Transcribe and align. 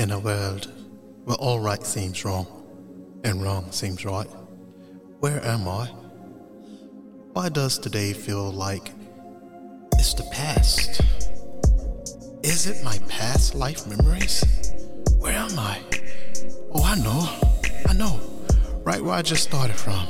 In 0.00 0.12
a 0.12 0.18
world 0.18 0.66
where 1.24 1.36
all 1.36 1.60
right 1.60 1.84
seems 1.84 2.24
wrong 2.24 2.46
and 3.22 3.42
wrong 3.42 3.70
seems 3.70 4.02
right, 4.02 4.26
where 5.18 5.44
am 5.44 5.68
I? 5.68 5.88
Why 7.34 7.50
does 7.50 7.78
today 7.78 8.14
feel 8.14 8.50
like 8.50 8.92
it's 9.98 10.14
the 10.14 10.22
past? 10.32 11.02
Is 12.42 12.66
it 12.66 12.82
my 12.82 12.96
past 13.10 13.54
life 13.54 13.86
memories? 13.86 14.42
Where 15.18 15.36
am 15.36 15.58
I? 15.58 15.82
Oh, 16.72 16.82
I 16.82 16.96
know. 16.96 17.28
I 17.86 17.92
know. 17.92 18.18
Right 18.82 19.02
where 19.02 19.12
I 19.12 19.20
just 19.20 19.42
started 19.42 19.76
from. 19.76 20.06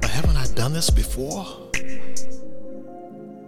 But 0.00 0.08
haven't 0.08 0.38
I 0.38 0.46
done 0.54 0.72
this 0.72 0.88
before? 0.88 1.44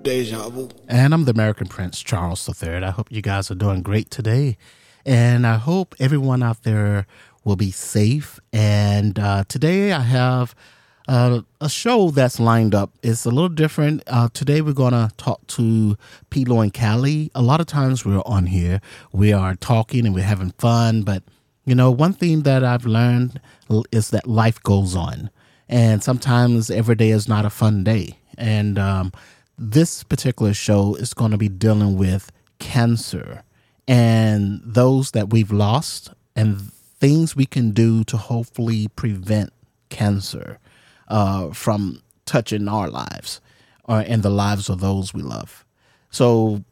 Deja 0.02 0.50
vu. 0.50 0.68
And 0.88 1.14
I'm 1.14 1.24
the 1.24 1.32
American 1.32 1.68
Prince, 1.68 2.02
Charles 2.02 2.46
III. 2.46 2.84
I 2.84 2.90
hope 2.90 3.10
you 3.10 3.22
guys 3.22 3.50
are 3.50 3.54
doing 3.54 3.80
great 3.80 4.10
today. 4.10 4.58
And 5.04 5.46
I 5.46 5.56
hope 5.56 5.94
everyone 5.98 6.42
out 6.42 6.62
there 6.62 7.06
will 7.44 7.56
be 7.56 7.70
safe. 7.70 8.38
And 8.52 9.18
uh, 9.18 9.44
today 9.48 9.92
I 9.92 10.00
have 10.00 10.54
uh, 11.08 11.40
a 11.60 11.68
show 11.68 12.10
that's 12.10 12.38
lined 12.38 12.74
up. 12.74 12.92
It's 13.02 13.24
a 13.24 13.30
little 13.30 13.48
different. 13.48 14.02
Uh, 14.06 14.28
today 14.32 14.60
we're 14.60 14.74
going 14.74 14.92
to 14.92 15.10
talk 15.16 15.46
to 15.48 15.96
Pilo 16.30 16.62
and 16.62 16.72
Callie. 16.72 17.30
A 17.34 17.40
lot 17.42 17.60
of 17.60 17.66
times 17.66 18.04
we're 18.04 18.22
on 18.26 18.46
here, 18.46 18.80
we 19.12 19.32
are 19.32 19.54
talking 19.54 20.04
and 20.04 20.14
we're 20.14 20.24
having 20.24 20.50
fun. 20.58 21.02
But, 21.02 21.22
you 21.64 21.74
know, 21.74 21.90
one 21.90 22.12
thing 22.12 22.42
that 22.42 22.62
I've 22.62 22.84
learned 22.84 23.40
is 23.90 24.10
that 24.10 24.26
life 24.26 24.62
goes 24.62 24.94
on. 24.94 25.30
And 25.68 26.02
sometimes 26.02 26.70
every 26.70 26.94
day 26.94 27.10
is 27.10 27.28
not 27.28 27.46
a 27.46 27.50
fun 27.50 27.84
day. 27.84 28.18
And 28.36 28.78
um, 28.78 29.12
this 29.56 30.02
particular 30.04 30.54
show 30.54 30.94
is 30.94 31.14
going 31.14 31.30
to 31.30 31.38
be 31.38 31.48
dealing 31.48 31.96
with 31.96 32.30
cancer 32.58 33.42
and 33.88 34.60
those 34.62 35.12
that 35.12 35.30
we've 35.30 35.50
lost 35.50 36.12
and 36.36 36.70
things 37.00 37.34
we 37.34 37.46
can 37.46 37.70
do 37.70 38.04
to 38.04 38.16
hopefully 38.16 38.88
prevent 38.88 39.50
cancer 39.88 40.58
uh, 41.08 41.50
from 41.52 42.02
touching 42.26 42.68
our 42.68 42.88
lives 42.90 43.40
or 43.84 44.00
and 44.00 44.22
the 44.22 44.30
lives 44.30 44.68
of 44.68 44.80
those 44.80 45.14
we 45.14 45.22
love. 45.22 45.64
So, 46.10 46.62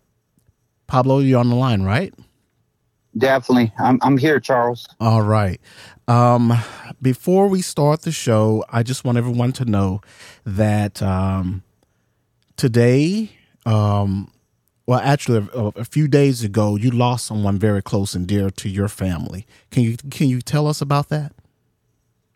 Pablo, 0.87 1.19
you're 1.19 1.41
on 1.41 1.49
the 1.49 1.57
line, 1.57 1.83
right? 1.83 2.13
Definitely. 3.17 3.73
I'm, 3.79 3.99
I'm 4.03 4.19
here, 4.19 4.39
Charles. 4.39 4.87
All 5.01 5.23
right. 5.23 5.59
Um, 6.07 6.53
before 7.01 7.49
we 7.49 7.63
start 7.63 8.03
the 8.03 8.13
show, 8.13 8.63
I 8.69 8.83
just 8.83 9.05
want 9.05 9.17
everyone 9.17 9.53
to 9.53 9.65
know 9.65 10.03
that 10.45 11.03
um, 11.03 11.63
today, 12.57 13.31
um, 13.65 14.31
well, 14.87 15.01
actually, 15.01 15.49
a, 15.53 15.67
a, 15.81 15.85
few 15.85 16.07
days 16.07 16.45
ago, 16.45 16.77
you 16.77 16.91
lost 16.93 17.27
someone 17.27 17.59
very 17.59 17.83
close 17.83 18.15
and 18.15 18.25
dear 18.27 18.51
to 18.51 18.69
your 18.69 18.89
family. 18.89 19.45
Can 19.73 19.83
you 19.83 19.97
can 20.11 20.29
you 20.29 20.41
tell 20.41 20.69
us 20.69 20.81
about 20.81 21.09
that? 21.09 21.33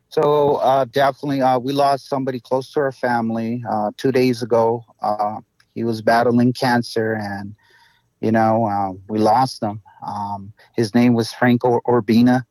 So 0.09 0.57
uh, 0.57 0.87
definitely, 0.87 1.43
uh, 1.43 1.61
we 1.61 1.73
lost 1.73 2.09
somebody 2.09 2.41
close 2.41 2.73
to 2.73 2.81
our 2.81 2.91
family 2.91 3.63
uh, 3.71 3.93
two 3.97 4.11
days 4.11 4.43
ago. 4.43 4.85
Uh, 5.01 5.41
he 5.77 5.85
was 5.85 6.03
battling 6.03 6.53
cancer, 6.53 7.15
and 7.15 7.55
you 8.21 8.33
know 8.33 8.65
uh, 8.65 8.93
we 9.09 9.21
lost 9.21 9.63
him. 9.63 9.81
Um, 10.05 10.53
his 10.75 10.93
name 10.93 11.15
was 11.15 11.33
Franco 11.33 11.79
Urbina, 11.87 12.45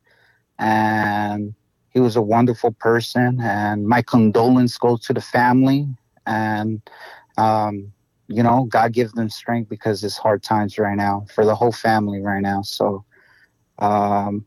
and 0.57 1.53
he 1.89 1.99
was 1.99 2.15
a 2.15 2.21
wonderful 2.21 2.71
person. 2.71 3.41
And 3.41 3.85
my 3.85 4.01
condolence 4.01 4.77
goes 4.77 5.01
to 5.07 5.13
the 5.13 5.21
family, 5.21 5.89
and 6.25 6.81
um, 7.37 7.91
you 8.29 8.43
know, 8.43 8.65
God 8.65 8.93
gives 8.93 9.11
them 9.13 9.27
strength 9.29 9.69
because 9.69 10.03
it's 10.03 10.17
hard 10.17 10.43
times 10.43 10.77
right 10.77 10.95
now 10.95 11.25
for 11.33 11.45
the 11.45 11.55
whole 11.55 11.71
family 11.71 12.21
right 12.21 12.41
now. 12.41 12.61
So, 12.61 13.03
um, 13.79 14.45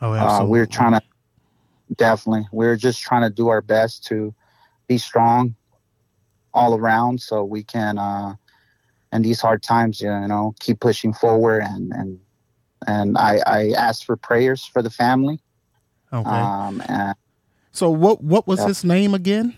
oh, 0.00 0.12
uh, 0.12 0.44
we're 0.44 0.66
trying 0.66 0.92
to 0.92 1.02
definitely, 1.96 2.48
we're 2.50 2.76
just 2.76 3.02
trying 3.02 3.22
to 3.22 3.30
do 3.30 3.48
our 3.48 3.60
best 3.60 4.06
to 4.06 4.34
be 4.86 4.96
strong 4.96 5.54
all 6.54 6.74
around 6.74 7.20
so 7.20 7.44
we 7.44 7.62
can, 7.62 7.98
uh, 7.98 8.34
in 9.12 9.20
these 9.20 9.40
hard 9.40 9.62
times, 9.62 10.00
you 10.00 10.08
know, 10.08 10.54
keep 10.58 10.80
pushing 10.80 11.12
forward 11.12 11.62
and, 11.62 11.92
and, 11.92 12.18
and 12.86 13.18
I, 13.18 13.40
I 13.46 13.70
asked 13.72 14.06
for 14.06 14.16
prayers 14.16 14.64
for 14.64 14.80
the 14.80 14.90
family. 14.90 15.40
Okay. 16.10 16.26
Um, 16.26 16.82
and, 16.88 17.14
so 17.70 17.90
what, 17.90 18.22
what 18.22 18.46
was 18.46 18.64
his 18.64 18.82
name 18.82 19.12
again? 19.12 19.54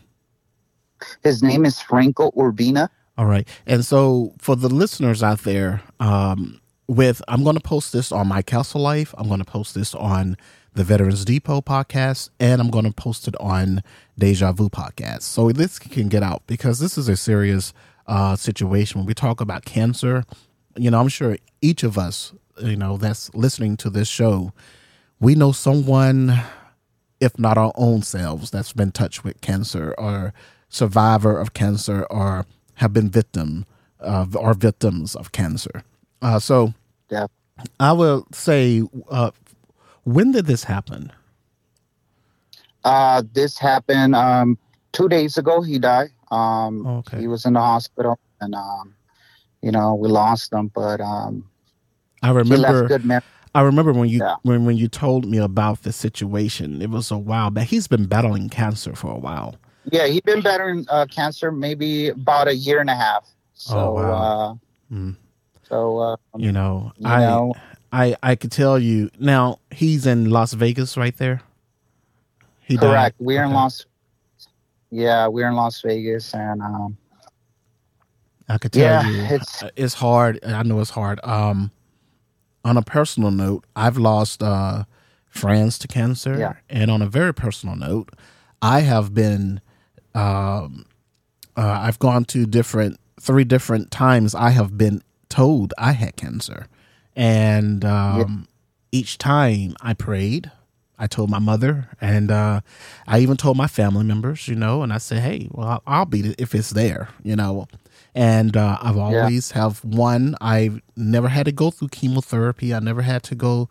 His 1.23 1.45
name 1.45 1.65
is 1.65 1.81
Franco 1.81 2.33
Urbina. 2.33 2.89
All 3.21 3.27
right. 3.27 3.47
And 3.67 3.85
so 3.85 4.33
for 4.39 4.57
the 4.57 4.71
listeners 4.71 5.23
out 5.23 5.41
there, 5.41 5.83
um, 6.01 6.59
with 6.87 7.21
I'm 7.29 7.45
going 7.45 7.55
to 7.55 7.61
post 7.61 7.93
this 7.93 8.13
on 8.13 8.27
my 8.29 8.41
Castle 8.41 8.81
Life. 8.81 9.15
I'm 9.19 9.29
going 9.29 9.41
to 9.41 9.45
post 9.45 9.75
this 9.75 9.95
on 9.95 10.39
the 10.73 10.85
Veterans 10.85 11.27
Depot 11.27 11.61
podcast, 11.61 12.31
and 12.41 12.63
I'm 12.63 12.71
going 12.71 12.87
to 12.87 12.93
post 12.93 13.29
it 13.29 13.35
on 13.39 13.83
Deja 14.19 14.53
Vu 14.53 14.71
podcast. 14.71 15.21
So 15.21 15.53
this 15.53 15.79
can 15.79 16.09
get 16.09 16.23
out 16.23 16.45
because 16.47 16.79
this 16.79 16.97
is 16.97 17.11
a 17.11 17.17
serious 17.17 17.75
uh, 18.07 18.37
situation 18.37 19.01
when 19.01 19.07
we 19.07 19.13
talk 19.13 19.43
about 19.43 19.67
cancer. 19.67 20.25
You 20.79 20.91
know, 20.91 20.99
I'm 20.99 21.09
sure 21.09 21.37
each 21.61 21.83
of 21.83 21.99
us, 21.99 22.33
you 22.63 22.77
know, 22.77 22.97
that's 22.97 23.29
listening 23.35 23.77
to 23.79 23.91
this 23.91 24.09
show, 24.09 24.55
we 25.21 25.35
know 25.35 25.53
someone, 25.53 26.41
if 27.21 27.39
not 27.39 27.59
our 27.59 27.73
own 27.75 28.01
selves, 28.01 28.51
that's 28.51 28.73
been 28.73 28.93
touched 28.93 29.25
with 29.25 29.43
cancer 29.43 29.95
or 29.99 30.33
survivor 30.71 31.39
of 31.39 31.53
cancer 31.53 32.07
or 32.09 32.47
have 32.81 32.93
been 32.95 33.11
victim 33.11 33.67
of 34.01 34.35
or 34.35 34.55
victims 34.55 35.15
of 35.15 35.33
cancer. 35.33 35.85
Uh, 36.23 36.39
so, 36.39 36.73
yeah, 37.11 37.27
I 37.79 37.93
will 37.93 38.27
say, 38.33 38.83
uh, 39.11 39.31
when 40.05 40.33
did 40.33 40.47
this 40.47 40.65
happen? 40.65 41.13
Uh, 42.85 43.23
this 43.33 43.59
happened 43.59 44.15
um, 44.15 44.59
two 44.93 45.09
days 45.09 45.37
ago. 45.37 45.61
He 45.61 45.79
died. 45.79 46.09
Um, 46.31 46.87
okay. 46.87 47.21
He 47.21 47.29
was 47.29 47.45
in 47.45 47.53
the 47.53 47.61
hospital, 47.61 48.19
and 48.41 48.55
um, 48.55 48.95
you 49.61 49.71
know 49.71 49.95
we 49.95 50.09
lost 50.09 50.53
him. 50.53 50.69
But 50.75 51.01
um, 51.03 51.49
I 52.23 52.31
remember. 52.31 53.23
I 53.53 53.63
remember 53.63 53.93
when 53.93 54.09
you 54.09 54.21
yeah. 54.21 54.37
when 54.43 54.65
when 54.65 54.77
you 54.77 54.89
told 54.89 55.27
me 55.27 55.37
about 55.37 55.83
the 55.83 55.93
situation. 55.93 56.81
It 56.81 56.89
was 56.89 57.11
a 57.11 57.19
while 57.19 57.51
back. 57.51 57.69
He's 57.69 57.89
been 57.89 58.07
battling 58.07 58.49
cancer 58.49 58.95
for 58.95 59.13
a 59.13 59.19
while. 59.19 59.57
Yeah, 59.85 60.07
he's 60.07 60.21
been 60.21 60.43
battling 60.43 60.87
uh, 60.89 61.07
cancer 61.07 61.51
maybe 61.51 62.09
about 62.09 62.49
a 62.49 62.55
year 62.55 62.81
and 62.81 62.91
a 62.91 62.95
half. 62.95 63.29
So, 63.55 63.79
oh, 63.79 63.93
wow. 63.95 64.59
uh, 64.91 64.95
mm. 64.95 65.17
so 65.63 65.99
uh, 65.99 66.17
you 66.37 66.53
know, 66.53 66.93
you 66.97 67.07
I 67.07 67.21
know, 67.21 67.55
I 67.93 68.17
I 68.23 68.35
could 68.37 68.53
tell 68.53 68.79
you 68.79 69.11
now. 69.19 69.59
He's 69.71 70.07
in 70.07 70.31
Las 70.31 70.53
Vegas, 70.53 70.97
right 70.97 71.17
there. 71.17 71.43
He 72.61 72.77
correct. 72.77 73.19
Died. 73.19 73.27
We're 73.27 73.41
okay. 73.43 73.49
in 73.49 73.55
Las. 73.55 73.87
Yeah, 74.91 75.29
we're 75.29 75.49
in 75.49 75.55
Las 75.55 75.81
Vegas, 75.83 76.35
and 76.35 76.61
um, 76.63 76.97
I 78.49 78.59
could 78.59 78.73
tell 78.73 78.83
yeah, 78.83 79.09
you, 79.09 79.37
it's 79.37 79.63
it's 79.77 79.95
hard. 79.95 80.39
I 80.45 80.63
know 80.63 80.81
it's 80.81 80.91
hard. 80.91 81.21
Um, 81.25 81.71
on 82.65 82.77
a 82.77 82.83
personal 82.83 83.31
note, 83.31 83.65
I've 83.77 83.97
lost 83.97 84.43
uh, 84.43 84.85
friends 85.29 85.79
to 85.79 85.89
cancer, 85.89 86.39
yeah. 86.39 86.55
and 86.69 86.91
on 86.91 87.03
a 87.03 87.07
very 87.07 87.33
personal 87.33 87.77
note, 87.77 88.11
I 88.61 88.81
have 88.81 89.15
been 89.15 89.61
um, 90.15 90.87
uh, 91.57 91.81
I've 91.83 91.99
gone 91.99 92.25
to 92.27 92.47
different 92.47 92.99
three 93.21 93.45
different 93.45 93.91
times. 93.91 94.35
I 94.35 94.51
have 94.51 94.79
been 94.79 95.03
told 95.29 95.75
I 95.79 95.93
had 95.93 96.17
cancer, 96.17 96.67
and 97.15 97.85
um, 97.85 98.49
each 98.93 99.19
time 99.19 99.75
I 99.81 99.95
prayed. 99.95 100.51
I 100.99 101.07
told 101.07 101.31
my 101.31 101.39
mother, 101.39 101.89
and 101.99 102.31
uh, 102.31 102.61
I 103.07 103.21
even 103.21 103.39
told 103.39 103.57
my 103.57 103.67
family 103.67 104.05
members, 104.05 104.47
you 104.49 104.55
know, 104.55 104.83
and 104.83 104.93
I 104.93 104.99
said, 104.99 105.21
"Hey, 105.23 105.49
well, 105.51 105.69
I'll, 105.69 105.83
I'll 105.87 106.05
beat 106.05 106.27
it 106.27 106.37
if 106.39 106.55
it's 106.55 106.71
there," 106.71 107.09
you 107.23 107.37
know. 107.37 107.69
And 108.15 108.57
uh, 108.57 108.77
I've 108.83 108.99
always 108.99 109.51
yeah. 109.51 109.63
have 109.63 109.85
one. 109.85 110.35
I've 110.41 110.83
never 110.97 111.29
had 111.29 111.47
to 111.47 111.53
go 111.53 111.71
through 111.71 111.89
chemotherapy. 111.89 112.75
I 112.75 112.81
never 112.81 113.03
had 113.03 113.23
to 113.25 113.35
go 113.35 113.71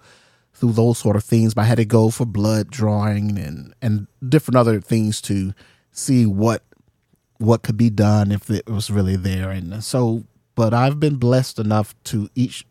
through 0.54 0.74
those 0.74 0.98
sort 0.98 1.16
of 1.16 1.24
things, 1.24 1.54
but 1.54 1.62
I 1.62 1.66
had 1.66 1.78
to 1.78 1.86
go 1.86 2.10
for 2.10 2.26
blood 2.26 2.70
drawing 2.70 3.38
and 3.38 3.74
and 3.82 4.08
different 4.28 4.58
other 4.58 4.82
things 4.82 5.22
to 5.24 5.54
see 5.92 6.26
what 6.26 6.64
what 7.38 7.64
could 7.64 7.78
be 7.78 7.90
done 7.90 8.32
if 8.32 8.50
it 8.50 8.68
was 8.70 8.92
really 8.92 9.16
there. 9.16 9.50
And 9.50 9.84
so, 9.84 10.26
but 10.56 10.74
I've 10.74 11.00
been 11.00 11.16
blessed 11.16 11.58
enough 11.58 11.96
to 12.06 12.30
each 12.36 12.66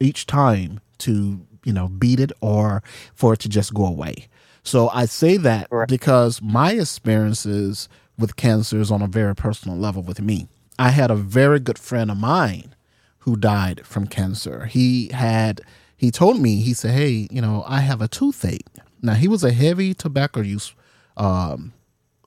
each 0.00 0.26
time 0.26 0.80
to 0.98 1.46
you 1.64 1.72
know 1.72 1.88
beat 1.88 2.20
it 2.20 2.32
or 2.40 2.82
for 3.14 3.34
it 3.34 3.40
to 3.40 3.48
just 3.48 3.74
go 3.74 3.86
away. 3.86 4.28
So 4.62 4.88
I 4.88 5.04
say 5.04 5.36
that 5.36 5.68
because 5.88 6.40
my 6.40 6.72
experiences 6.72 7.88
with 8.18 8.36
cancer 8.36 8.80
is 8.80 8.90
on 8.90 9.02
a 9.02 9.06
very 9.06 9.34
personal 9.34 9.76
level 9.76 10.02
with 10.02 10.20
me. 10.20 10.48
I 10.78 10.90
had 10.90 11.10
a 11.10 11.16
very 11.16 11.60
good 11.60 11.78
friend 11.78 12.10
of 12.10 12.16
mine 12.16 12.74
who 13.20 13.36
died 13.36 13.86
from 13.86 14.06
cancer. 14.06 14.66
He 14.66 15.10
had 15.12 15.60
he 15.96 16.10
told 16.10 16.40
me 16.40 16.56
he 16.56 16.74
said, 16.74 16.92
"Hey, 16.92 17.28
you 17.30 17.40
know, 17.40 17.64
I 17.66 17.80
have 17.80 18.00
a 18.00 18.08
toothache." 18.08 18.66
Now 19.02 19.14
he 19.14 19.28
was 19.28 19.44
a 19.44 19.52
heavy 19.52 19.92
tobacco 19.94 20.40
use 20.40 20.74
um, 21.16 21.72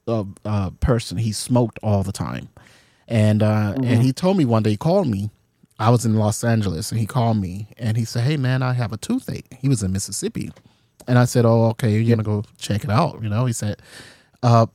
uh, 0.07 0.24
uh, 0.45 0.69
person. 0.80 1.18
He 1.18 1.31
smoked 1.31 1.80
all 1.83 2.04
the 2.04 2.12
time, 2.12 2.50
and 3.07 3.44
uh, 3.44 3.74
mm-hmm. 3.74 3.83
and 3.83 4.01
he 4.01 4.13
told 4.13 4.38
me 4.38 4.45
one 4.45 4.63
day 4.63 4.71
he 4.71 4.77
called 4.77 5.07
me 5.07 5.30
I 5.80 5.89
was 5.89 6.06
in 6.06 6.15
Los 6.15 6.44
Angeles 6.44 6.92
and 6.92 7.00
he 7.00 7.06
called 7.06 7.38
me 7.38 7.68
and 7.77 7.98
he 7.98 8.06
said, 8.06 8.24
Hey 8.24 8.38
man, 8.38 8.63
I 8.63 8.74
have 8.74 8.92
a 8.92 8.98
toothache. 8.98 9.57
He 9.59 9.69
was 9.69 9.83
in 9.83 9.92
Mississippi. 9.92 10.51
And 11.07 11.19
I 11.19 11.25
said, 11.25 11.45
Oh, 11.45 11.65
okay, 11.68 11.92
you're 11.92 12.15
gonna 12.15 12.24
go 12.24 12.44
check 12.57 12.83
it 12.83 12.89
out. 12.89 13.21
You 13.21 13.30
know, 13.30 13.45
he 13.45 13.54
said, 13.54 13.81
uh, 14.42 14.68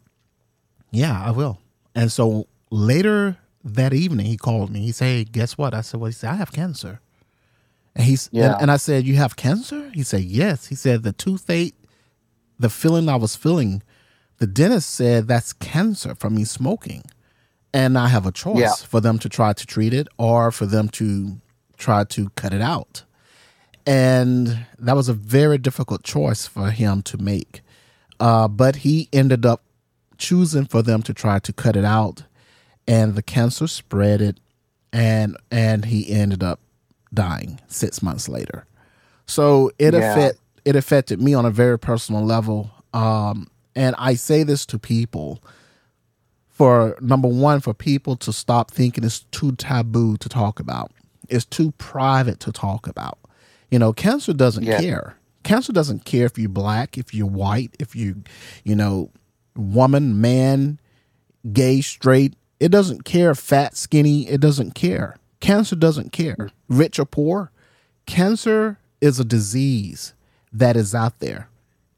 yeah, 0.90 1.20
I 1.24 1.30
will. 1.30 1.58
And 1.94 2.10
so 2.12 2.46
later 2.70 3.36
that 3.64 3.92
evening 3.92 4.26
he 4.26 4.36
called 4.36 4.70
me. 4.70 4.80
He 4.80 4.92
said, 4.92 5.04
hey, 5.04 5.24
guess 5.24 5.58
what? 5.58 5.74
I 5.74 5.80
said, 5.80 6.00
Well, 6.00 6.08
he 6.08 6.12
said, 6.12 6.30
I 6.30 6.36
have 6.36 6.52
cancer. 6.52 7.00
And 7.94 8.04
he's 8.04 8.28
yeah. 8.32 8.52
and, 8.52 8.62
and 8.62 8.70
I 8.70 8.76
said, 8.76 9.04
You 9.04 9.16
have 9.16 9.36
cancer? 9.36 9.90
He 9.92 10.02
said, 10.02 10.22
Yes. 10.22 10.66
He 10.66 10.76
said 10.76 11.02
the 11.02 11.12
toothache, 11.12 11.74
the 12.58 12.70
feeling 12.70 13.08
I 13.08 13.16
was 13.16 13.34
feeling, 13.34 13.82
the 14.42 14.48
dentist 14.48 14.90
said 14.90 15.28
that's 15.28 15.52
cancer 15.52 16.16
from 16.16 16.34
me 16.34 16.42
smoking 16.44 17.04
and 17.72 17.96
I 17.96 18.08
have 18.08 18.26
a 18.26 18.32
choice 18.32 18.58
yeah. 18.58 18.74
for 18.74 19.00
them 19.00 19.20
to 19.20 19.28
try 19.28 19.52
to 19.52 19.64
treat 19.64 19.94
it 19.94 20.08
or 20.18 20.50
for 20.50 20.66
them 20.66 20.88
to 20.90 21.40
try 21.76 22.02
to 22.02 22.28
cut 22.30 22.52
it 22.52 22.60
out. 22.60 23.04
And 23.86 24.66
that 24.80 24.96
was 24.96 25.08
a 25.08 25.14
very 25.14 25.58
difficult 25.58 26.02
choice 26.02 26.48
for 26.48 26.72
him 26.72 27.02
to 27.02 27.18
make. 27.18 27.60
Uh, 28.18 28.48
but 28.48 28.76
he 28.76 29.08
ended 29.12 29.46
up 29.46 29.62
choosing 30.18 30.64
for 30.64 30.82
them 30.82 31.02
to 31.02 31.14
try 31.14 31.38
to 31.38 31.52
cut 31.52 31.76
it 31.76 31.84
out, 31.84 32.24
and 32.88 33.14
the 33.14 33.22
cancer 33.22 33.68
spread 33.68 34.20
it, 34.20 34.40
and 34.92 35.36
and 35.52 35.84
he 35.84 36.10
ended 36.10 36.42
up 36.42 36.58
dying 37.14 37.60
six 37.68 38.02
months 38.02 38.28
later. 38.28 38.66
So 39.26 39.70
it 39.78 39.94
yeah. 39.94 40.12
affect 40.12 40.38
it 40.64 40.74
affected 40.74 41.20
me 41.20 41.32
on 41.32 41.44
a 41.44 41.50
very 41.50 41.78
personal 41.78 42.24
level. 42.24 42.72
Um, 42.92 43.48
and 43.74 43.94
I 43.98 44.14
say 44.14 44.42
this 44.42 44.66
to 44.66 44.78
people 44.78 45.42
for 46.50 46.96
number 47.00 47.28
one, 47.28 47.60
for 47.60 47.74
people 47.74 48.16
to 48.16 48.32
stop 48.32 48.70
thinking 48.70 49.04
it's 49.04 49.20
too 49.30 49.52
taboo 49.52 50.16
to 50.18 50.28
talk 50.28 50.60
about. 50.60 50.92
It's 51.28 51.44
too 51.44 51.72
private 51.72 52.40
to 52.40 52.52
talk 52.52 52.86
about. 52.86 53.18
You 53.70 53.78
know, 53.78 53.92
cancer 53.92 54.32
doesn't 54.32 54.64
yeah. 54.64 54.80
care. 54.80 55.16
Cancer 55.44 55.72
doesn't 55.72 56.04
care 56.04 56.26
if 56.26 56.38
you're 56.38 56.48
black, 56.48 56.98
if 56.98 57.14
you're 57.14 57.26
white, 57.26 57.74
if 57.80 57.96
you, 57.96 58.22
you 58.64 58.76
know, 58.76 59.10
woman, 59.56 60.20
man, 60.20 60.78
gay, 61.52 61.80
straight. 61.80 62.34
It 62.60 62.68
doesn't 62.68 63.04
care 63.04 63.34
fat, 63.34 63.76
skinny. 63.76 64.28
It 64.28 64.40
doesn't 64.40 64.74
care. 64.74 65.16
Cancer 65.40 65.74
doesn't 65.74 66.12
care, 66.12 66.50
rich 66.68 67.00
or 67.00 67.04
poor. 67.04 67.50
Cancer 68.06 68.78
is 69.00 69.18
a 69.18 69.24
disease 69.24 70.14
that 70.52 70.76
is 70.76 70.94
out 70.94 71.18
there, 71.18 71.48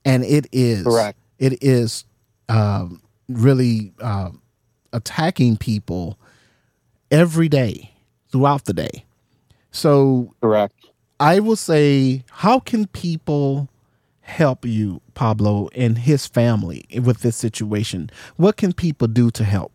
and 0.04 0.24
it 0.24 0.46
is 0.52 0.84
correct. 0.84 1.18
It 1.38 1.62
is 1.62 2.04
um, 2.48 3.02
really 3.28 3.92
uh, 4.00 4.30
attacking 4.92 5.56
people 5.56 6.18
every 7.10 7.48
day 7.48 7.92
throughout 8.30 8.64
the 8.64 8.72
day. 8.72 9.04
So, 9.70 10.34
correct. 10.40 10.74
I 11.20 11.40
will 11.40 11.56
say, 11.56 12.24
how 12.30 12.58
can 12.58 12.86
people 12.88 13.68
help 14.20 14.64
you, 14.64 15.00
Pablo, 15.14 15.68
and 15.74 15.98
his 15.98 16.26
family 16.26 16.84
with 17.02 17.20
this 17.20 17.36
situation? 17.36 18.10
What 18.36 18.56
can 18.56 18.72
people 18.72 19.08
do 19.08 19.30
to 19.32 19.44
help? 19.44 19.72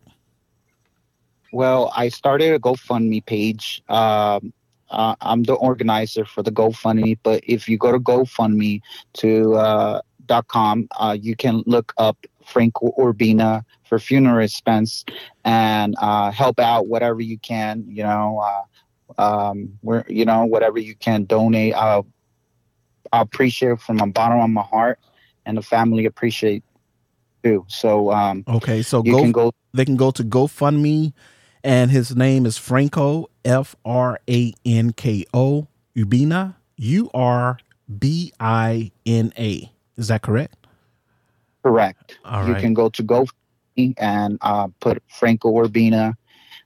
Well, 1.52 1.92
I 1.96 2.10
started 2.10 2.54
a 2.54 2.60
GoFundMe 2.60 3.26
page. 3.26 3.82
Um, 3.90 4.54
uh, 4.92 5.16
I'm 5.22 5.44
the 5.44 5.54
organizer 5.54 6.26
for 6.26 6.44
the 6.44 6.52
GoFundMe, 6.52 7.18
but 7.24 7.44
if 7.46 7.70
you 7.70 7.78
go 7.78 7.92
to 7.92 8.00
GoFundMe 8.00 8.82
to 9.14 9.56
uh, 9.56 10.02
.com, 10.30 10.88
uh, 10.98 11.18
you 11.20 11.36
can 11.36 11.64
look 11.66 11.94
up 11.98 12.26
Franco 12.46 12.94
Urbina 12.98 13.64
for 13.84 14.00
funeral 14.00 14.44
expense 14.44 15.06
and 15.44 15.96
uh, 16.00 16.32
help 16.32 16.60
out 16.60 16.88
whatever 16.88 17.22
you 17.22 17.38
can. 17.40 17.84
You 17.88 18.04
know, 18.04 18.44
uh, 18.44 18.64
um, 19.22 19.78
where 19.82 20.06
you 20.08 20.26
know 20.26 20.46
whatever 20.46 20.80
you 20.80 20.96
can 20.96 21.26
donate. 21.26 21.74
I'll, 21.76 22.08
I 23.12 23.22
appreciate 23.22 23.74
it 23.74 23.82
from 23.82 23.98
the 23.98 24.08
bottom 24.08 24.40
of 24.40 24.50
my 24.50 24.62
heart, 24.62 25.00
and 25.46 25.58
the 25.58 25.62
family 25.62 26.06
appreciate 26.06 26.64
too. 27.44 27.66
So 27.68 28.12
um, 28.12 28.44
okay, 28.48 28.82
so 28.82 29.04
you 29.04 29.14
go, 29.14 29.22
can 29.22 29.32
go. 29.32 29.52
They 29.74 29.86
can 29.86 29.98
go 29.98 30.12
to 30.12 30.24
GoFundMe, 30.24 31.14
and 31.64 31.92
his 31.92 32.16
name 32.16 32.46
is 32.46 32.58
Franco 32.58 33.30
F 33.46 33.76
R 33.86 34.20
A 34.30 34.54
N 34.66 34.94
K 34.94 35.26
O 35.34 35.68
Urbina 35.96 36.56
U 36.78 37.10
R 37.14 37.58
B 37.98 38.32
I 38.40 38.92
N 39.06 39.34
A. 39.38 39.72
Is 40.00 40.08
that 40.08 40.22
correct? 40.22 40.56
Correct. 41.62 42.18
you 42.48 42.56
can 42.56 42.74
go 42.74 42.88
to 42.90 43.04
Go 43.04 43.28
and 43.98 44.38
uh, 44.42 44.70
put 44.80 45.04
Franco 45.10 45.52
Urbina. 45.52 46.14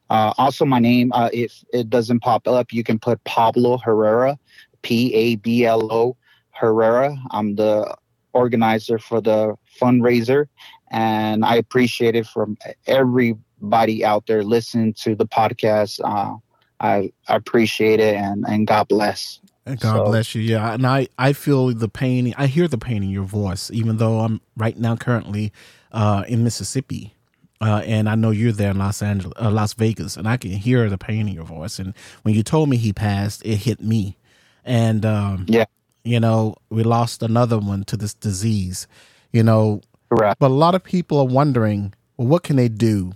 Uh, 0.09 0.33
also, 0.37 0.65
my 0.65 0.77
name, 0.77 1.11
uh, 1.13 1.29
if 1.33 1.63
it 1.73 1.89
doesn't 1.89 2.19
pop 2.19 2.47
up, 2.47 2.71
you 2.71 2.83
can 2.83 2.99
put 2.99 3.23
Pablo 3.23 3.79
Herrera, 3.79 4.37
P 4.83 5.13
A 5.15 5.35
B 5.37 5.65
L 5.65 5.91
O 5.91 6.15
Herrera. 6.51 7.17
I'm 7.31 7.55
the 7.55 7.95
organizer 8.33 8.99
for 8.99 9.19
the 9.19 9.55
fundraiser, 9.81 10.45
and 10.91 11.43
I 11.43 11.55
appreciate 11.55 12.15
it 12.15 12.27
from 12.27 12.55
everybody 12.85 14.05
out 14.05 14.27
there 14.27 14.43
listening 14.43 14.93
to 15.01 15.15
the 15.15 15.25
podcast. 15.25 15.99
Uh, 16.03 16.37
I, 16.79 17.11
I 17.27 17.35
appreciate 17.35 17.99
it, 17.99 18.15
and, 18.15 18.45
and 18.47 18.67
God 18.67 18.87
bless. 18.89 19.39
And 19.65 19.79
God 19.79 19.95
so, 19.95 20.05
bless 20.05 20.35
you. 20.35 20.41
Yeah, 20.41 20.73
and 20.73 20.85
I 20.85 21.07
I 21.17 21.33
feel 21.33 21.73
the 21.73 21.87
pain. 21.87 22.33
I 22.37 22.47
hear 22.47 22.67
the 22.67 22.77
pain 22.77 23.03
in 23.03 23.09
your 23.09 23.23
voice, 23.23 23.71
even 23.71 23.97
though 23.97 24.19
I'm 24.19 24.41
right 24.57 24.77
now 24.77 24.95
currently 24.95 25.53
uh, 25.91 26.23
in 26.27 26.43
Mississippi. 26.43 27.13
Uh, 27.61 27.81
and 27.85 28.09
I 28.09 28.15
know 28.15 28.31
you're 28.31 28.51
there 28.51 28.71
in 28.71 28.77
Los 28.77 29.01
Angeles, 29.01 29.33
uh, 29.41 29.49
Las 29.49 29.73
Vegas, 29.73 30.17
and 30.17 30.27
I 30.27 30.35
can 30.35 30.51
hear 30.51 30.89
the 30.89 30.97
pain 30.97 31.29
in 31.29 31.33
your 31.33 31.45
voice. 31.45 31.79
And 31.79 31.93
when 32.23 32.35
you 32.35 32.43
told 32.43 32.67
me 32.67 32.75
he 32.75 32.91
passed, 32.91 33.41
it 33.45 33.55
hit 33.55 33.81
me. 33.81 34.17
And 34.65 35.05
um, 35.05 35.45
yeah, 35.47 35.65
you 36.03 36.19
know, 36.19 36.55
we 36.69 36.83
lost 36.83 37.23
another 37.23 37.57
one 37.57 37.85
to 37.85 37.95
this 37.95 38.13
disease. 38.13 38.85
You 39.31 39.43
know, 39.43 39.79
Correct. 40.09 40.39
but 40.39 40.47
a 40.47 40.53
lot 40.53 40.75
of 40.75 40.83
people 40.83 41.19
are 41.19 41.25
wondering, 41.25 41.93
well, 42.17 42.27
what 42.27 42.43
can 42.43 42.57
they 42.57 42.67
do 42.67 43.13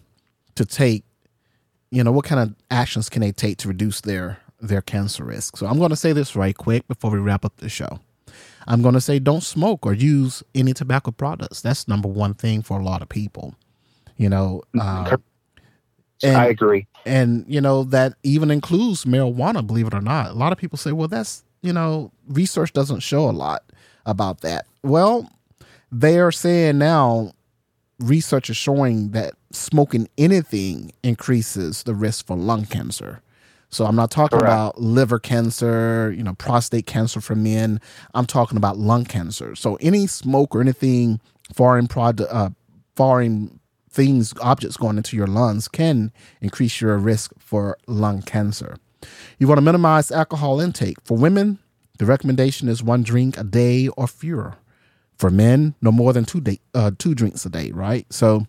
to 0.55 0.65
take? 0.65 1.03
You 1.91 2.05
know, 2.05 2.13
what 2.13 2.23
kind 2.23 2.39
of 2.39 2.55
actions 2.71 3.09
can 3.09 3.21
they 3.21 3.33
take 3.33 3.57
to 3.57 3.67
reduce 3.67 4.00
their 4.00 4.39
their 4.59 4.81
cancer 4.81 5.24
risk? 5.24 5.57
So 5.57 5.68
I'm 5.68 5.77
going 5.77 5.89
to 5.89 5.95
say 5.95 6.13
this 6.13 6.36
right 6.36 6.56
quick 6.56 6.88
before 6.88 7.12
we 7.12 7.19
wrap 7.19 7.45
up 7.45 7.57
the 7.57 7.69
show. 7.69 8.00
I'm 8.68 8.81
going 8.81 8.95
to 8.95 9.01
say 9.01 9.19
don't 9.19 9.44
smoke 9.44 9.86
or 9.86 9.94
use 9.94 10.44
any 10.54 10.74
tobacco 10.74 11.12
products. 11.12 11.62
That's 11.62 11.88
number 11.88 12.09
one 12.09 12.33
thing 12.33 12.62
for 12.62 12.80
a 12.80 12.83
lot 12.83 13.01
of 13.01 13.09
people. 13.09 13.56
You 14.18 14.30
know, 14.30 14.63
uh, 14.80 15.18
and, 16.24 16.38
I 16.38 16.45
agree. 16.45 16.88
And, 17.06 17.45
you 17.48 17.62
know, 17.62 17.83
that 17.86 18.13
even 18.24 18.51
includes 18.51 19.06
marijuana, 19.06 19.65
believe 19.65 19.88
it 19.88 19.94
or 19.94 20.01
not. 20.01 20.31
A 20.31 20.33
lot 20.33 20.51
of 20.51 20.57
people 20.57 20.77
say, 20.77 20.92
well, 20.92 21.07
that's, 21.07 21.44
you 21.62 21.71
know, 21.71 22.12
research 22.27 22.74
doesn't 22.74 23.01
show 23.01 23.29
a 23.29 23.31
lot 23.31 23.63
about 24.05 24.41
that. 24.41 24.65
Well, 24.84 25.29
they 25.91 26.20
are 26.20 26.31
saying 26.31 26.77
now 26.79 27.34
research 28.00 28.50
is 28.50 28.58
showing 28.58 29.12
that 29.12 29.34
smoking 29.51 30.10
anything 30.17 30.91
increases 31.03 31.84
the 31.84 31.96
risk 31.96 32.27
for 32.27 32.36
lung 32.36 32.65
cancer. 32.65 33.22
So 33.69 33.86
I'm 33.86 33.95
not 33.95 34.12
talking 34.12 34.39
Correct. 34.39 34.51
about 34.51 34.81
liver 34.81 35.19
cancer, 35.19 36.13
you 36.15 36.24
know, 36.24 36.33
prostate 36.36 36.86
cancer 36.86 37.19
for 37.19 37.36
men. 37.36 37.81
I'm 38.13 38.25
talking 38.25 38.57
about 38.57 38.77
lung 38.77 39.05
cancer. 39.05 39.55
So 39.55 39.75
any 39.81 40.07
smoke 40.07 40.55
or 40.55 40.62
anything 40.62 41.19
foreign 41.53 41.88
product, 41.88 42.31
uh, 42.31 42.51
foreign 42.95 43.59
things, 43.89 44.33
objects 44.41 44.77
going 44.77 44.97
into 44.97 45.17
your 45.17 45.27
lungs 45.27 45.67
can 45.67 46.12
increase 46.41 46.79
your 46.79 46.97
risk 46.97 47.31
for 47.39 47.77
lung 47.88 48.21
cancer. 48.21 48.77
You 49.38 49.47
want 49.47 49.57
to 49.57 49.63
minimize 49.63 50.12
alcohol 50.12 50.59
intake. 50.59 50.97
For 51.03 51.17
women, 51.17 51.59
the 51.97 52.05
recommendation 52.05 52.69
is 52.69 52.83
one 52.83 53.03
drink 53.03 53.38
a 53.38 53.43
day 53.43 53.88
or 53.89 54.07
fewer. 54.07 54.55
For 55.17 55.29
men, 55.29 55.74
no 55.81 55.91
more 55.91 56.13
than 56.13 56.25
two 56.25 56.41
day, 56.41 56.59
uh, 56.74 56.91
two 56.97 57.15
drinks 57.15 57.45
a 57.45 57.50
day. 57.50 57.71
Right. 57.71 58.05
So 58.13 58.45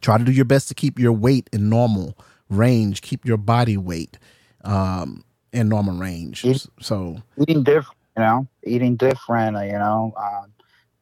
try 0.00 0.16
to 0.16 0.24
do 0.24 0.32
your 0.32 0.44
best 0.44 0.68
to 0.68 0.74
keep 0.74 0.98
your 0.98 1.12
weight 1.12 1.50
in 1.52 1.68
normal 1.68 2.16
range, 2.52 3.02
keep 3.02 3.24
your 3.24 3.36
body 3.36 3.76
weight 3.76 4.18
um, 4.64 5.24
in 5.52 5.68
normal 5.68 5.96
range. 5.96 6.44
Eat, 6.44 6.66
so 6.80 7.22
eating 7.38 7.62
different, 7.62 7.98
you 8.16 8.22
know, 8.22 8.46
eating 8.64 8.96
different, 8.96 9.56
you 9.66 9.78
know, 9.78 10.12
uh, 10.16 10.44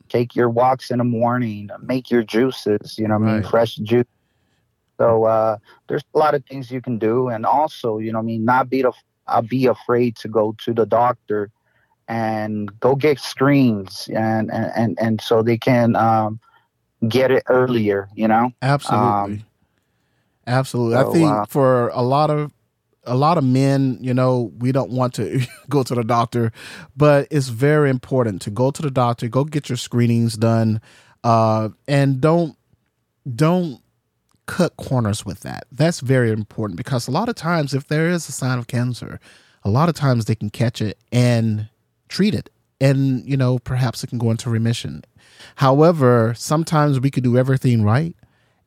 take 0.08 0.34
your 0.34 0.50
walks 0.50 0.90
in 0.90 0.98
the 0.98 1.04
morning, 1.04 1.70
make 1.82 2.10
your 2.10 2.22
juices, 2.22 2.98
you 2.98 3.06
know, 3.08 3.16
right. 3.16 3.30
I 3.30 3.34
mean, 3.40 3.42
fresh 3.44 3.76
juice. 3.76 4.06
So 4.98 5.24
uh, 5.24 5.56
there's 5.88 6.02
a 6.14 6.18
lot 6.18 6.34
of 6.34 6.44
things 6.44 6.70
you 6.70 6.82
can 6.82 6.98
do, 6.98 7.28
and 7.28 7.46
also, 7.46 7.98
you 7.98 8.12
know, 8.12 8.18
I 8.18 8.22
mean, 8.22 8.44
not 8.44 8.68
be 8.68 8.82
the, 8.82 8.92
uh, 9.28 9.40
be 9.40 9.66
afraid 9.66 10.16
to 10.16 10.28
go 10.28 10.54
to 10.64 10.74
the 10.74 10.84
doctor 10.84 11.50
and 12.06 12.78
go 12.80 12.94
get 12.96 13.18
screens, 13.18 14.10
and 14.14 14.50
and 14.50 14.72
and, 14.76 14.98
and 15.00 15.20
so 15.22 15.42
they 15.42 15.56
can 15.56 15.96
um, 15.96 16.38
get 17.08 17.30
it 17.30 17.44
earlier. 17.46 18.08
You 18.14 18.28
know, 18.28 18.52
absolutely. 18.60 19.06
Um, 19.08 19.44
Absolutely. 20.50 20.96
So, 20.96 21.08
I 21.08 21.12
think 21.12 21.30
uh, 21.30 21.46
for 21.46 21.88
a 21.88 22.02
lot 22.02 22.30
of 22.30 22.52
a 23.04 23.16
lot 23.16 23.38
of 23.38 23.44
men, 23.44 23.98
you 24.00 24.12
know, 24.12 24.52
we 24.58 24.72
don't 24.72 24.90
want 24.90 25.14
to 25.14 25.40
go 25.70 25.82
to 25.82 25.94
the 25.94 26.04
doctor, 26.04 26.52
but 26.96 27.28
it's 27.30 27.48
very 27.48 27.88
important 27.88 28.42
to 28.42 28.50
go 28.50 28.70
to 28.70 28.82
the 28.82 28.90
doctor, 28.90 29.28
go 29.28 29.44
get 29.44 29.68
your 29.68 29.76
screenings 29.76 30.36
done, 30.36 30.80
uh, 31.24 31.70
and 31.88 32.20
don't 32.20 32.56
don't 33.34 33.80
cut 34.46 34.76
corners 34.76 35.24
with 35.24 35.40
that. 35.40 35.64
That's 35.70 36.00
very 36.00 36.30
important 36.30 36.76
because 36.76 37.06
a 37.06 37.12
lot 37.12 37.28
of 37.28 37.36
times, 37.36 37.72
if 37.72 37.86
there 37.86 38.08
is 38.08 38.28
a 38.28 38.32
sign 38.32 38.58
of 38.58 38.66
cancer, 38.66 39.20
a 39.62 39.70
lot 39.70 39.88
of 39.88 39.94
times 39.94 40.24
they 40.24 40.34
can 40.34 40.50
catch 40.50 40.82
it 40.82 40.98
and 41.12 41.68
treat 42.08 42.34
it. 42.34 42.50
And, 42.80 43.28
you 43.28 43.36
know, 43.36 43.58
perhaps 43.58 44.02
it 44.02 44.08
can 44.08 44.18
go 44.18 44.30
into 44.30 44.48
remission. 44.48 45.04
However, 45.56 46.34
sometimes 46.36 46.98
we 46.98 47.10
could 47.10 47.24
do 47.24 47.36
everything 47.36 47.82
right 47.82 48.16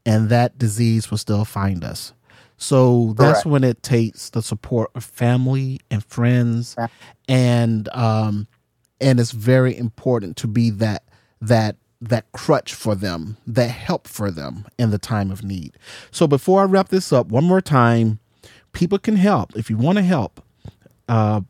and 0.06 0.30
that 0.30 0.58
disease 0.58 1.10
will 1.10 1.18
still 1.18 1.46
find 1.46 1.84
us. 1.84 2.14
So 2.58 3.14
that's 3.18 3.44
Correct. 3.44 3.46
when 3.46 3.64
it 3.64 3.84
takes 3.84 4.30
the 4.30 4.42
support 4.42 4.92
of 4.96 5.04
family 5.04 5.80
and 5.92 6.04
friends, 6.04 6.76
yeah. 6.78 6.88
and 7.28 7.90
um, 7.90 8.48
and 9.02 9.20
it's 9.20 9.32
very 9.32 9.78
important 9.78 10.38
to 10.38 10.48
be 10.48 10.70
that 10.70 11.04
that 11.42 11.76
that 12.00 12.32
crutch 12.32 12.74
for 12.74 12.96
them, 12.96 13.38
that 13.48 13.70
help 13.70 14.08
for 14.08 14.30
them 14.30 14.66
in 14.78 14.92
the 14.92 14.98
time 14.98 15.32
of 15.32 15.44
need. 15.44 15.78
So 16.12 16.28
before 16.28 16.62
I 16.62 16.66
wrap 16.66 16.90
this 16.90 17.12
up, 17.12 17.28
one 17.28 17.46
more 17.46 17.62
time, 17.62 18.20
people 18.72 19.00
can 19.00 19.16
help 19.16 19.56
if 19.56 19.70
you 19.70 19.78
want 19.78 19.98
to 19.98 20.04
help. 20.04 20.42
Uh, 21.10 21.42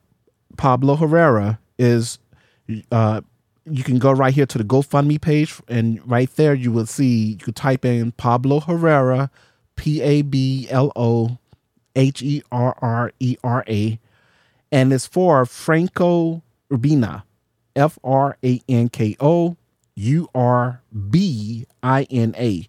Pablo 0.57 0.95
Herrera 0.95 1.59
is. 1.77 2.17
Uh, 2.91 3.21
you 3.65 3.83
can 3.83 3.99
go 3.99 4.11
right 4.11 4.33
here 4.33 4.45
to 4.45 4.57
the 4.57 4.63
GoFundMe 4.63 5.19
page, 5.19 5.55
and 5.67 6.01
right 6.09 6.29
there 6.35 6.53
you 6.53 6.71
will 6.71 6.85
see 6.85 7.31
you 7.31 7.37
can 7.37 7.53
type 7.53 7.85
in 7.85 8.11
Pablo 8.13 8.59
Herrera 8.59 9.31
P 9.75 10.01
A 10.01 10.21
B 10.21 10.67
L 10.69 10.91
O 10.95 11.37
H 11.95 12.21
E 12.21 12.43
R 12.51 12.75
R 12.81 13.11
E 13.19 13.37
R 13.43 13.63
A, 13.67 13.99
and 14.71 14.91
it's 14.91 15.07
for 15.07 15.45
Franco 15.45 16.43
Urbina, 16.71 17.23
F 17.75 17.97
R 18.03 18.37
A 18.43 18.61
N 18.67 18.89
K 18.89 19.15
O 19.19 19.55
U 19.95 20.29
R 20.35 20.81
B 21.09 21.65
I 21.81 22.03
N 22.09 22.35
A, 22.37 22.67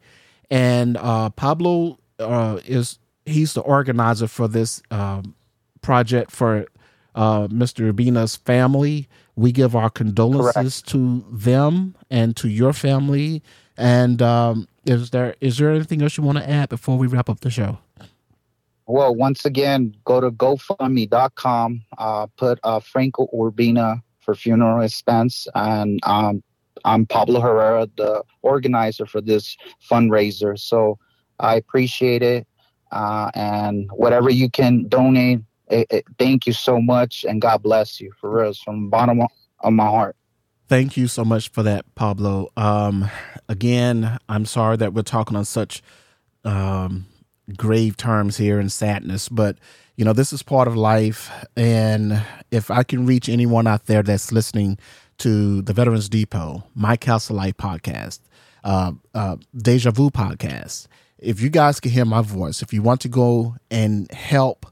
and 0.50 0.96
uh, 0.96 1.30
Pablo 1.30 1.98
uh, 2.18 2.60
is 2.64 2.98
he's 3.26 3.54
the 3.54 3.62
organizer 3.62 4.28
for 4.28 4.48
this 4.48 4.82
um, 4.90 5.34
project 5.82 6.30
for 6.30 6.66
uh, 7.14 7.48
Mr. 7.48 7.92
Urbina's 7.92 8.36
family. 8.36 9.08
We 9.36 9.52
give 9.52 9.74
our 9.74 9.90
condolences 9.90 10.82
Correct. 10.82 10.88
to 10.88 11.24
them 11.30 11.96
and 12.10 12.36
to 12.36 12.48
your 12.48 12.72
family, 12.72 13.42
and 13.76 14.22
um, 14.22 14.68
is 14.86 15.10
there 15.10 15.34
is 15.40 15.58
there 15.58 15.70
anything 15.70 16.02
else 16.02 16.16
you 16.16 16.22
want 16.22 16.38
to 16.38 16.48
add 16.48 16.68
before 16.68 16.96
we 16.96 17.06
wrap 17.06 17.28
up 17.28 17.40
the 17.40 17.50
show? 17.50 17.78
Well, 18.86 19.14
once 19.14 19.44
again, 19.46 19.94
go 20.04 20.20
to 20.20 20.30
GoFundMe.com, 20.30 21.82
uh, 21.96 22.26
put 22.36 22.60
uh, 22.62 22.80
Franco 22.80 23.28
Urbina 23.32 24.02
for 24.20 24.34
funeral 24.34 24.82
expense, 24.82 25.48
and 25.54 26.00
um, 26.02 26.42
I'm 26.84 27.06
Pablo 27.06 27.40
Herrera, 27.40 27.88
the 27.96 28.22
organizer 28.42 29.06
for 29.06 29.22
this 29.22 29.56
fundraiser. 29.90 30.58
So 30.58 30.98
I 31.40 31.56
appreciate 31.56 32.22
it, 32.22 32.46
uh, 32.92 33.30
and 33.34 33.90
whatever 33.92 34.28
you 34.28 34.50
can 34.50 34.86
donate, 34.88 35.40
it, 35.68 35.86
it, 35.90 36.04
thank 36.18 36.46
you 36.46 36.52
so 36.52 36.80
much, 36.80 37.24
and 37.24 37.40
God 37.40 37.62
bless 37.62 38.00
you 38.00 38.12
for 38.20 38.30
real, 38.30 38.52
from 38.54 38.84
the 38.84 38.90
bottom 38.90 39.20
of 39.20 39.72
my 39.72 39.84
heart. 39.84 40.16
Thank 40.68 40.96
you 40.96 41.08
so 41.08 41.24
much 41.24 41.50
for 41.50 41.62
that, 41.62 41.94
Pablo. 41.94 42.48
Um, 42.56 43.10
again, 43.48 44.18
I'm 44.28 44.46
sorry 44.46 44.76
that 44.78 44.94
we're 44.94 45.02
talking 45.02 45.36
on 45.36 45.44
such 45.44 45.82
um, 46.44 47.06
grave 47.56 47.96
terms 47.96 48.36
here 48.36 48.58
and 48.58 48.72
sadness, 48.72 49.28
but 49.28 49.58
you 49.96 50.04
know 50.04 50.12
this 50.12 50.32
is 50.32 50.42
part 50.42 50.66
of 50.66 50.76
life. 50.76 51.30
And 51.56 52.22
if 52.50 52.70
I 52.70 52.82
can 52.82 53.06
reach 53.06 53.28
anyone 53.28 53.66
out 53.66 53.86
there 53.86 54.02
that's 54.02 54.32
listening 54.32 54.78
to 55.18 55.62
the 55.62 55.72
Veterans 55.72 56.08
Depot, 56.08 56.64
My 56.74 56.96
Castle 56.96 57.36
Life 57.36 57.56
podcast, 57.56 58.20
uh, 58.64 58.92
uh, 59.14 59.36
Deja 59.56 59.90
Vu 59.90 60.10
podcast, 60.10 60.86
if 61.18 61.40
you 61.40 61.50
guys 61.50 61.78
can 61.78 61.90
hear 61.90 62.04
my 62.04 62.22
voice, 62.22 62.62
if 62.62 62.72
you 62.72 62.82
want 62.82 63.00
to 63.02 63.08
go 63.08 63.56
and 63.70 64.10
help 64.12 64.66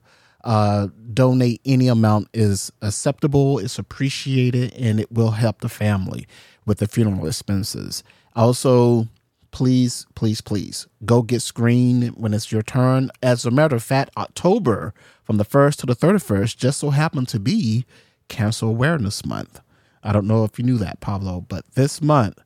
uh, 0.45 0.89
donate 1.13 1.61
any 1.65 1.89
amount 1.89 2.29
is 2.33 2.73
acceptable, 2.83 3.59
it's 3.59 3.79
appreciated, 3.79 4.75
and 4.75 4.99
it 4.99 5.11
will 5.13 5.33
help 5.33 5.61
the 5.61 5.69
family 5.69 6.27
with 6.67 6.79
the 6.79 6.87
funeral 6.89 7.27
expenses. 7.27 8.03
Also, 8.35 9.09
please, 9.51 10.07
please, 10.15 10.41
please 10.41 10.87
go 11.05 11.23
get 11.23 11.43
screened 11.43 12.11
when 12.17 12.35
it's 12.35 12.51
your 12.51 12.63
turn. 12.63 13.11
As 13.23 13.45
a 13.45 13.51
matter 13.51 13.77
of 13.77 13.83
fact, 13.83 14.11
October 14.17 14.95
from 15.23 15.37
the 15.37 15.45
1st 15.45 15.77
to 15.77 15.87
the 15.87 15.97
31st 15.97 16.57
just 16.57 16.81
so 16.81 16.91
happened 16.91 17.29
to 17.29 17.39
be 17.39 17.85
Cancer 18.29 18.67
Awareness 18.67 19.25
Month. 19.25 19.61
I 20.03 20.13
don't 20.13 20.27
know 20.27 20.45
if 20.45 20.59
you 20.59 20.65
knew 20.65 20.79
that, 20.79 21.01
Pablo, 21.01 21.45
but 21.49 21.65
this 21.75 22.03
month 22.03 22.39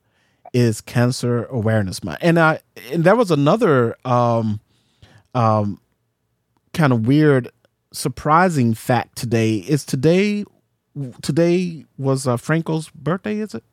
is 0.53 0.81
Cancer 0.81 1.45
Awareness 1.45 2.03
Month. 2.03 2.19
And 2.21 2.39
I 2.39 2.59
and 2.91 3.03
there 3.03 3.15
was 3.15 3.31
another 3.31 3.95
um 4.05 4.59
um 5.33 5.79
kind 6.73 6.93
of 6.93 7.07
weird 7.07 7.49
surprising 7.91 8.73
fact 8.73 9.17
today 9.17 9.55
is 9.57 9.85
today 9.85 10.43
today 11.21 11.85
was 11.97 12.27
uh, 12.27 12.37
Franco's 12.37 12.89
birthday, 12.89 13.39
is 13.39 13.53
it? 13.53 13.63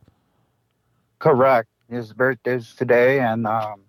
Correct. 1.19 1.69
His 1.91 2.13
birthday 2.13 2.57
is 2.57 2.75
today, 2.75 3.21
and 3.21 3.47
um, 3.47 3.83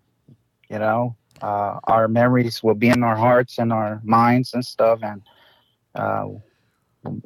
you 0.70 0.80
know, 0.80 1.16
uh, 1.42 1.80
our 1.86 2.08
memories 2.08 2.64
will 2.64 2.76
be 2.76 2.90
in 2.90 3.04
our 3.04 3.16
hearts 3.16 3.58
and 3.58 3.74
our 3.74 4.02
minds 4.04 4.54
and 4.54 4.66
stuff, 4.66 5.00
and 5.02 5.22
uh, 5.96 6.28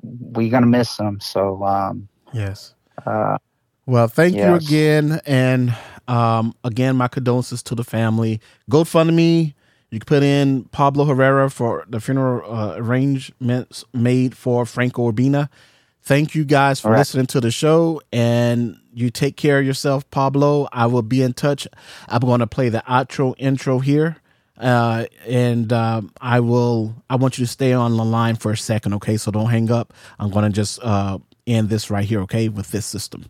we're 0.01 0.49
gonna 0.49 0.67
miss 0.67 0.97
him. 0.97 1.19
So 1.19 1.63
um, 1.63 2.07
yes. 2.33 2.73
Uh, 3.05 3.37
well, 3.85 4.07
thank 4.07 4.35
yes. 4.35 4.47
you 4.47 4.67
again, 4.67 5.21
and 5.25 5.75
um, 6.07 6.55
again, 6.63 6.95
my 6.95 7.07
condolences 7.07 7.63
to 7.63 7.75
the 7.75 7.83
family. 7.83 8.39
GoFundMe 8.69 9.53
you 9.91 9.99
can 9.99 10.05
put 10.05 10.23
in 10.23 10.65
Pablo 10.65 11.05
Herrera 11.05 11.49
for 11.49 11.85
the 11.87 11.99
funeral 11.99 12.51
uh, 12.51 12.75
arrangements 12.77 13.83
made 13.93 14.37
for 14.37 14.65
Franco 14.65 15.11
Urbina. 15.11 15.49
Thank 16.01 16.35
you 16.35 16.45
guys 16.45 16.79
for 16.79 16.91
right. 16.91 16.99
listening 16.99 17.27
to 17.27 17.41
the 17.41 17.51
show, 17.51 18.01
and 18.11 18.79
you 18.93 19.09
take 19.09 19.35
care 19.35 19.59
of 19.59 19.65
yourself, 19.65 20.09
Pablo. 20.11 20.67
I 20.71 20.85
will 20.85 21.01
be 21.01 21.21
in 21.21 21.33
touch. 21.33 21.67
I'm 22.07 22.21
going 22.21 22.39
to 22.39 22.47
play 22.47 22.69
the 22.69 22.83
outro 22.87 23.35
intro 23.37 23.79
here, 23.79 24.17
uh, 24.57 25.05
and 25.27 25.71
um, 25.73 26.11
I 26.21 26.39
will. 26.39 26.95
I 27.09 27.15
want 27.15 27.37
you 27.37 27.45
to 27.45 27.51
stay 27.51 27.73
on 27.73 27.97
the 27.97 28.05
line 28.05 28.37
for 28.37 28.51
a 28.51 28.57
second, 28.57 28.93
okay? 28.95 29.17
So 29.17 29.31
don't 29.31 29.49
hang 29.49 29.71
up. 29.71 29.93
I'm 30.19 30.29
going 30.29 30.45
to 30.45 30.51
just 30.51 30.79
uh, 30.81 31.19
end 31.45 31.69
this 31.69 31.89
right 31.89 32.05
here, 32.05 32.21
okay, 32.21 32.47
with 32.49 32.71
this 32.71 32.85
system. 32.85 33.25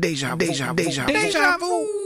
Vu. 0.00 0.36
Deja, 0.36 0.72
deja, 0.74 1.04
deja, 1.04 1.04
deja 1.06 1.56
vu. 1.58 1.99